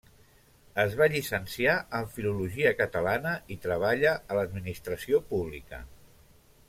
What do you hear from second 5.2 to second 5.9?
pública.